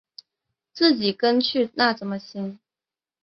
[0.73, 2.57] 自己跟去那怎么行